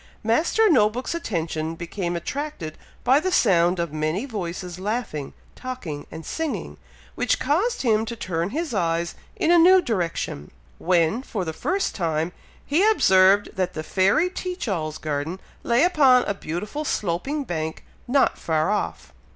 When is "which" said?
7.13-7.37